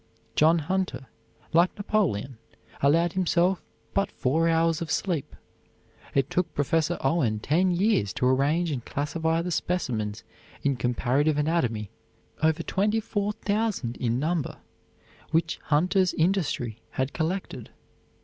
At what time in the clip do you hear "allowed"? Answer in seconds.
2.81-3.13